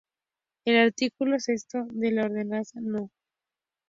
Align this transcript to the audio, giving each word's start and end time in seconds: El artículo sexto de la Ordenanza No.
El 0.65 0.77
artículo 0.79 1.37
sexto 1.39 1.83
de 1.91 2.11
la 2.11 2.23
Ordenanza 2.25 2.79
No. 2.81 3.11